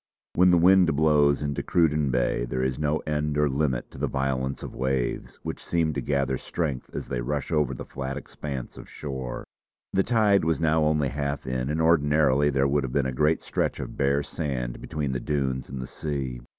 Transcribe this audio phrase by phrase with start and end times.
[0.33, 4.07] When the wind blows into Cruden Bay there is no end or limit to the
[4.07, 8.79] violence of waves, which seem to gather strength as they rush over the flat expanse
[8.79, 9.43] of shore.
[9.93, 13.43] The tide was now only half in, and ordinarily there would have been a great
[13.43, 16.41] stretch of bare sand between the dunes and the sea.